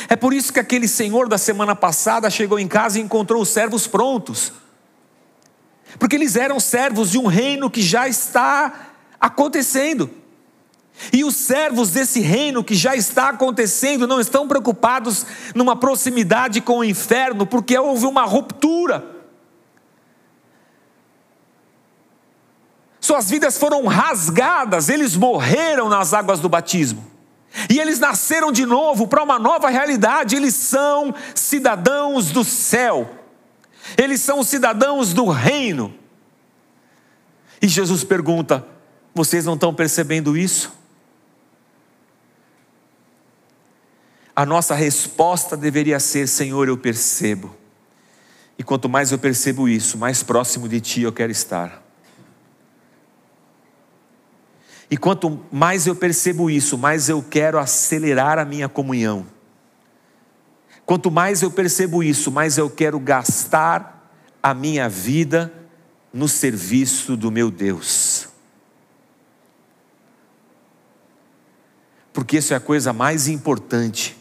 [0.08, 3.50] É por isso que aquele senhor da semana passada chegou em casa e encontrou os
[3.50, 4.54] servos prontos.
[5.98, 8.89] Porque eles eram servos de um reino que já está
[9.20, 10.10] acontecendo.
[11.14, 16.80] E os servos desse reino que já está acontecendo não estão preocupados numa proximidade com
[16.80, 19.06] o inferno, porque houve uma ruptura.
[23.00, 27.10] Suas vidas foram rasgadas, eles morreram nas águas do batismo.
[27.70, 33.10] E eles nasceram de novo para uma nova realidade, eles são cidadãos do céu.
[33.98, 35.94] Eles são cidadãos do reino.
[37.62, 38.66] E Jesus pergunta:
[39.20, 40.72] vocês não estão percebendo isso?
[44.34, 47.54] A nossa resposta deveria ser: Senhor, eu percebo.
[48.58, 51.84] E quanto mais eu percebo isso, mais próximo de Ti eu quero estar.
[54.90, 59.26] E quanto mais eu percebo isso, mais eu quero acelerar a minha comunhão.
[60.86, 64.10] Quanto mais eu percebo isso, mais eu quero gastar
[64.42, 65.54] a minha vida
[66.14, 68.29] no serviço do meu Deus.
[72.20, 74.18] Porque isso é a coisa mais importante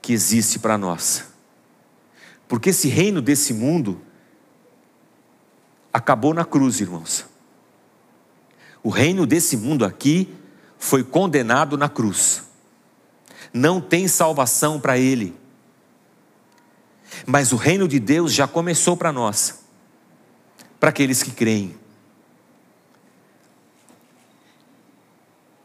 [0.00, 1.26] que existe para nós.
[2.48, 4.00] Porque esse reino desse mundo
[5.92, 7.26] acabou na cruz, irmãos.
[8.82, 10.34] O reino desse mundo aqui
[10.78, 12.42] foi condenado na cruz.
[13.52, 15.36] Não tem salvação para ele.
[17.26, 19.62] Mas o reino de Deus já começou para nós,
[20.80, 21.76] para aqueles que creem.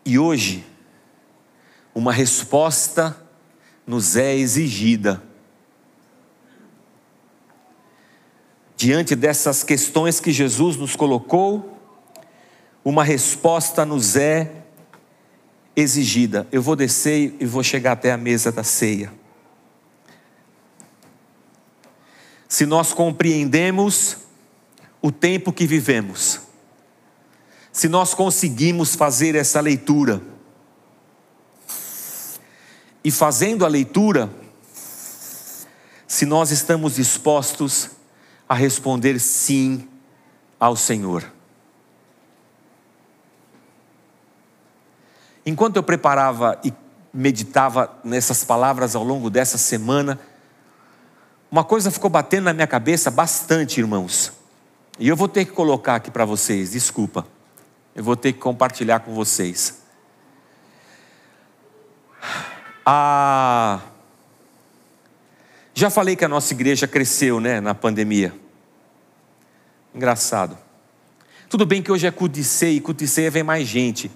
[0.04, 0.66] E hoje,
[1.98, 3.18] uma resposta
[3.88, 5.24] nos é exigida.
[8.76, 11.76] Diante dessas questões que Jesus nos colocou,
[12.86, 14.62] uma resposta nos é
[15.76, 16.48] exigida.
[16.52, 19.12] Eu vou descer e vou chegar até a mesa da ceia.
[22.48, 24.18] Se nós compreendemos
[25.02, 26.42] o tempo que vivemos,
[27.72, 30.37] se nós conseguimos fazer essa leitura,
[33.08, 34.30] e fazendo a leitura,
[36.06, 37.92] se nós estamos dispostos
[38.50, 39.88] a responder sim
[40.60, 41.24] ao Senhor.
[45.46, 46.74] Enquanto eu preparava e
[47.14, 50.20] meditava nessas palavras ao longo dessa semana,
[51.50, 54.34] uma coisa ficou batendo na minha cabeça bastante, irmãos.
[55.00, 57.26] E eu vou ter que colocar aqui para vocês, desculpa.
[57.96, 59.82] Eu vou ter que compartilhar com vocês.
[62.90, 63.82] Ah,
[65.74, 68.34] já falei que a nossa igreja cresceu, né, na pandemia.
[69.94, 70.58] Engraçado.
[71.50, 72.12] Tudo bem que hoje é
[72.78, 74.10] e de ceia vem mais gente.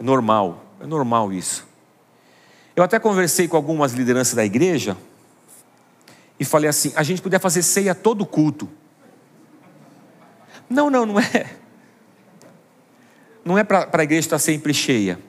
[0.00, 1.64] É normal, é normal isso.
[2.74, 4.96] Eu até conversei com algumas lideranças da igreja
[6.40, 8.68] e falei assim: a gente podia fazer ceia todo culto.
[10.68, 11.54] Não, não, não é.
[13.44, 15.20] Não é para a igreja estar sempre cheia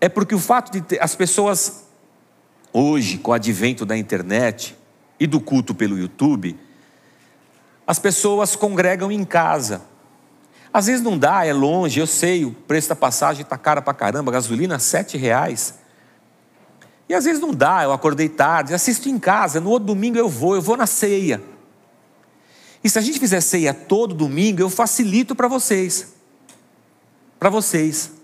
[0.00, 1.84] é porque o fato de ter, as pessoas
[2.72, 4.76] hoje, com o advento da internet
[5.18, 6.58] e do culto pelo YouTube,
[7.86, 9.82] as pessoas congregam em casa.
[10.72, 13.92] Às vezes não dá, é longe, eu sei, o preço da passagem está cara para
[13.92, 15.74] caramba, gasolina sete reais.
[17.08, 20.28] E às vezes não dá, eu acordei tarde, assisto em casa, no outro domingo eu
[20.28, 21.42] vou, eu vou na ceia.
[22.82, 26.14] E se a gente fizer ceia todo domingo, eu facilito para vocês.
[27.38, 28.19] Para vocês.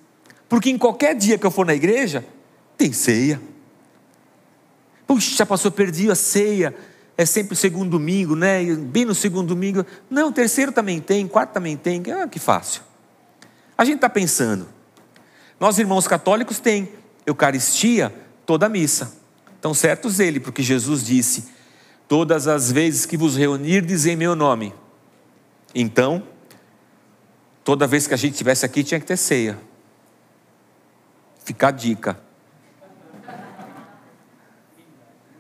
[0.48, 2.24] Porque em qualquer dia que eu for na igreja,
[2.76, 3.40] tem ceia.
[5.06, 6.74] Puxa, pastor, perdi a ceia.
[7.16, 8.62] É sempre o segundo domingo, né?
[8.64, 9.84] Bem no segundo domingo.
[10.10, 12.02] Não, terceiro também tem, quarto também tem.
[12.12, 12.82] Ah, que fácil.
[13.76, 14.68] A gente está pensando.
[15.58, 16.90] Nós, irmãos católicos, tem
[17.24, 19.16] Eucaristia toda missa.
[19.54, 21.48] Estão certos ele, porque Jesus disse:
[22.06, 24.74] Todas as vezes que vos reunirdes em meu nome.
[25.74, 26.22] Então,
[27.64, 29.58] toda vez que a gente estivesse aqui, tinha que ter ceia.
[31.46, 32.18] Fica a dica.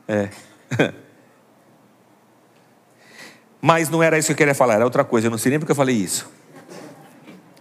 [0.06, 0.30] É.
[3.60, 5.26] Mas não era isso que eu queria falar, era outra coisa.
[5.26, 6.30] Eu não sei nem porque eu falei isso.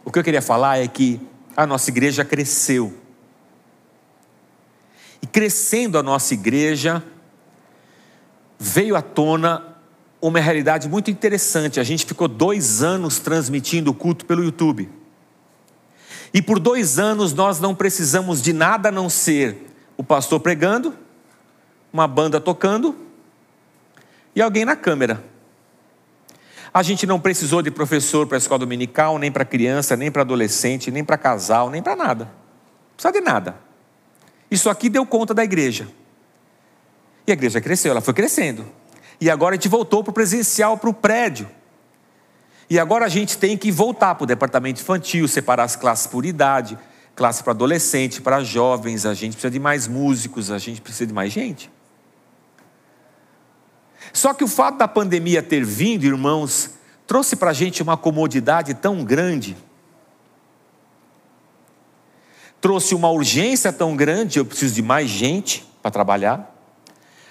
[0.03, 1.19] O que eu queria falar é que
[1.57, 2.93] a nossa igreja cresceu.
[5.23, 7.03] E crescendo a nossa igreja,
[8.59, 9.75] veio à tona
[10.21, 11.79] uma realidade muito interessante.
[11.79, 14.87] A gente ficou dois anos transmitindo o culto pelo YouTube.
[16.35, 20.93] E por dois anos nós não precisamos de nada a não ser o pastor pregando,
[21.93, 22.93] uma banda tocando
[24.35, 25.23] e alguém na câmera.
[26.73, 30.23] A gente não precisou de professor para a escola dominical, nem para criança, nem para
[30.23, 32.25] adolescente, nem para casal, nem para nada.
[32.25, 33.55] Não precisa de nada.
[34.51, 35.87] Isso aqui deu conta da igreja.
[37.25, 38.65] E a igreja cresceu, ela foi crescendo.
[39.21, 41.49] E agora a gente voltou para o presencial, para o prédio.
[42.69, 46.25] E agora a gente tem que voltar para o departamento infantil, separar as classes por
[46.25, 46.77] idade,
[47.15, 51.13] classe para adolescente, para jovens, a gente precisa de mais músicos, a gente precisa de
[51.13, 51.71] mais gente.
[54.11, 56.71] Só que o fato da pandemia ter vindo, irmãos,
[57.05, 59.55] trouxe para a gente uma comodidade tão grande,
[62.59, 66.51] trouxe uma urgência tão grande, eu preciso de mais gente para trabalhar,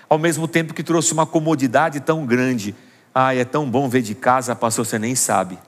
[0.08, 2.74] ao mesmo tempo que trouxe uma comodidade tão grande.
[3.14, 5.58] Ah, é tão bom ver de casa, pastor, você nem sabe.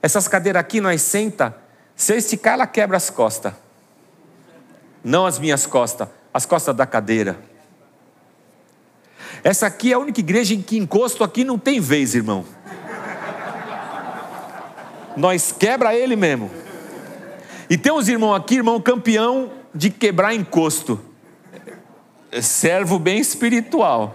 [0.00, 1.54] Essas cadeiras aqui nós senta,
[1.94, 3.52] se eu esticar, ela quebra as costas.
[5.04, 7.38] Não as minhas costas, as costas da cadeira.
[9.44, 12.44] Essa aqui é a única igreja em que encosto aqui não tem vez, irmão.
[15.16, 16.50] Nós quebra ele mesmo.
[17.68, 21.00] E tem uns irmãos aqui, irmão campeão de quebrar encosto.
[22.40, 24.14] Servo bem espiritual.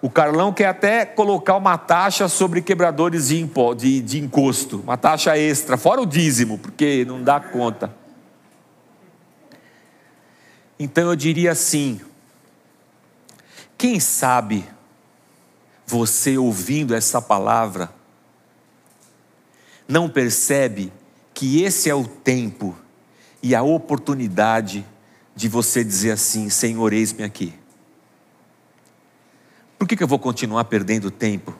[0.00, 4.96] O Carlão quer até colocar uma taxa sobre quebradores de, impo, de, de encosto, uma
[4.96, 7.92] taxa extra, fora o dízimo, porque não dá conta.
[10.78, 12.00] Então eu diria assim:
[13.76, 14.64] quem sabe
[15.84, 17.90] você ouvindo essa palavra
[19.88, 20.92] não percebe
[21.34, 22.76] que esse é o tempo
[23.42, 24.86] e a oportunidade
[25.34, 27.52] de você dizer assim: Senhor, eis-me aqui.
[29.78, 31.56] Por que, que eu vou continuar perdendo tempo?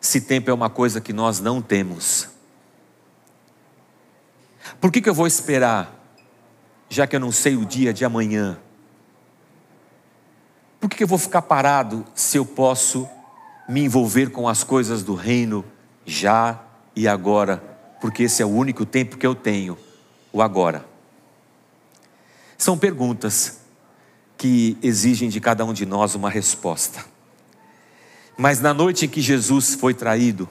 [0.00, 2.28] Se tempo é uma coisa que nós não temos.
[4.80, 5.92] Por que, que eu vou esperar,
[6.88, 8.58] já que eu não sei o dia de amanhã?
[10.78, 13.08] Por que, que eu vou ficar parado se eu posso
[13.68, 15.64] me envolver com as coisas do reino
[16.06, 16.62] já
[16.94, 17.58] e agora?
[18.00, 19.76] Porque esse é o único tempo que eu tenho,
[20.32, 20.86] o agora.
[22.56, 23.59] São perguntas
[24.40, 27.04] que exigem de cada um de nós uma resposta.
[28.38, 30.48] Mas na noite em que Jesus foi traído,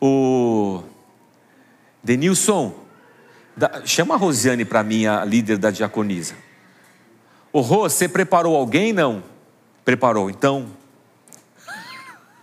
[0.00, 0.80] o
[2.04, 2.72] Denilson,
[3.84, 6.36] chama a Rosiane para mim, a líder da diaconisa.
[7.52, 8.92] O Rô, você preparou alguém?
[8.92, 9.24] Não.
[9.84, 10.68] Preparou, então.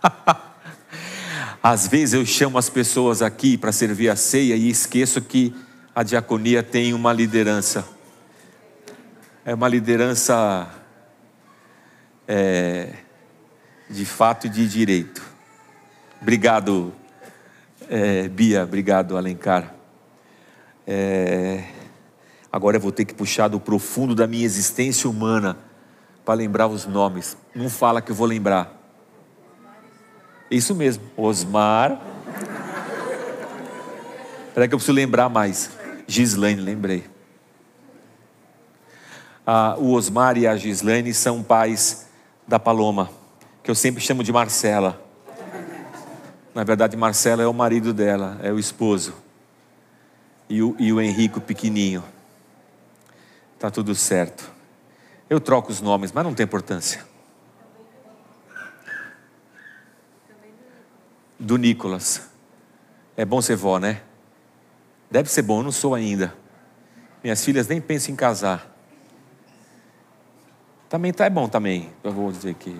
[1.62, 5.54] Às vezes eu chamo as pessoas aqui para servir a ceia e esqueço que
[5.94, 8.01] a diaconia tem uma liderança
[9.44, 10.68] é uma liderança
[12.28, 12.90] é,
[13.90, 15.22] de fato e de direito.
[16.20, 16.92] Obrigado,
[17.88, 19.74] é, Bia, obrigado, Alencar.
[20.86, 21.64] É,
[22.52, 25.58] agora eu vou ter que puxar do profundo da minha existência humana
[26.24, 27.36] para lembrar os nomes.
[27.54, 28.80] Não fala que eu vou lembrar.
[30.48, 32.00] Isso mesmo, Osmar.
[34.48, 35.70] Espera que eu preciso lembrar mais.
[36.06, 37.11] Gislaine, lembrei
[39.46, 42.06] ah, o Osmar e a Gislaine são pais
[42.46, 43.10] da Paloma,
[43.62, 45.00] que eu sempre chamo de Marcela.
[46.54, 49.14] Na verdade, Marcela é o marido dela, é o esposo.
[50.48, 52.04] E o, e o Henrico pequenininho.
[53.58, 54.50] Tá tudo certo.
[55.30, 57.04] Eu troco os nomes, mas não tem importância.
[61.38, 62.28] Do Nicolas.
[63.16, 64.02] É bom ser vó, né?
[65.10, 66.34] Deve ser bom, eu não sou ainda.
[67.22, 68.71] Minhas filhas nem pensam em casar.
[70.92, 71.88] Também tá é bom também.
[72.04, 72.78] Eu vou dizer que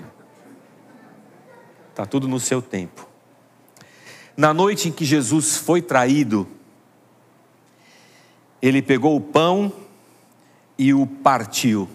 [1.95, 3.09] tá tudo no seu tempo.
[4.37, 6.47] Na noite em que Jesus foi traído,
[8.61, 9.73] ele pegou o pão
[10.77, 11.89] e o partiu.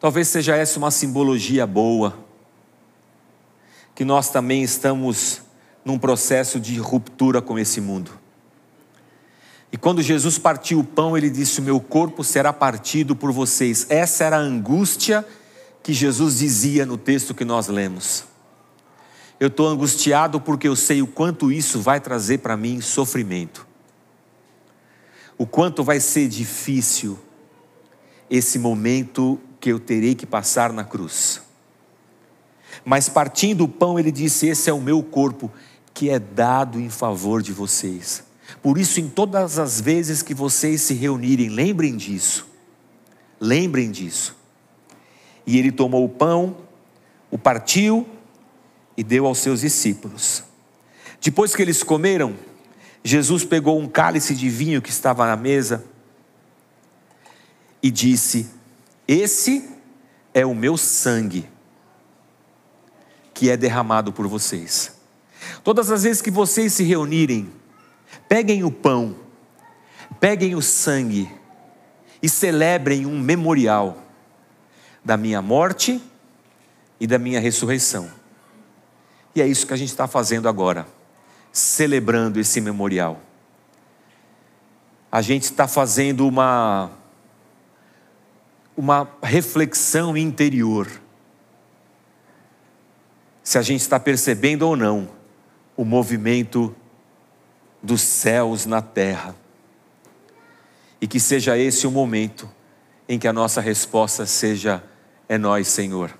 [0.00, 2.18] Talvez seja essa uma simbologia boa,
[3.94, 5.40] que nós também estamos
[5.84, 8.19] num processo de ruptura com esse mundo.
[9.72, 13.86] E quando Jesus partiu o pão, ele disse: O meu corpo será partido por vocês.
[13.88, 15.24] Essa era a angústia
[15.82, 18.24] que Jesus dizia no texto que nós lemos.
[19.38, 23.66] Eu estou angustiado porque eu sei o quanto isso vai trazer para mim sofrimento,
[25.38, 27.18] o quanto vai ser difícil
[28.28, 31.40] esse momento que eu terei que passar na cruz.
[32.84, 35.50] Mas partindo o pão, ele disse: Esse é o meu corpo
[35.94, 38.29] que é dado em favor de vocês.
[38.62, 42.46] Por isso, em todas as vezes que vocês se reunirem, lembrem disso.
[43.40, 44.36] Lembrem disso.
[45.46, 46.56] E ele tomou o pão,
[47.30, 48.06] o partiu
[48.96, 50.44] e deu aos seus discípulos.
[51.20, 52.34] Depois que eles comeram,
[53.02, 55.84] Jesus pegou um cálice de vinho que estava na mesa
[57.82, 58.48] e disse:
[59.08, 59.68] Esse
[60.34, 61.48] é o meu sangue,
[63.32, 64.92] que é derramado por vocês.
[65.64, 67.50] Todas as vezes que vocês se reunirem,
[68.30, 69.16] peguem o pão,
[70.20, 71.28] peguem o sangue
[72.22, 74.04] e celebrem um memorial
[75.04, 76.00] da minha morte
[77.00, 78.08] e da minha ressurreição.
[79.34, 80.86] E é isso que a gente está fazendo agora,
[81.50, 83.20] celebrando esse memorial.
[85.10, 86.88] A gente está fazendo uma,
[88.76, 90.86] uma reflexão interior.
[93.42, 95.08] Se a gente está percebendo ou não
[95.76, 96.72] o movimento
[97.82, 99.34] dos céus na terra.
[101.00, 102.50] E que seja esse o momento
[103.08, 104.82] em que a nossa resposta seja:
[105.28, 106.16] é nós, Senhor.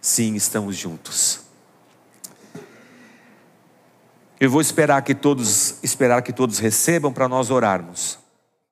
[0.00, 1.40] Sim, estamos juntos.
[4.38, 8.18] Eu vou esperar que todos esperar que todos recebam para nós orarmos.